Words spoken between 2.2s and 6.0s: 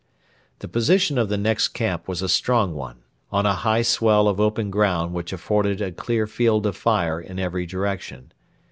a strong one, on a high swell of open ground which afforded a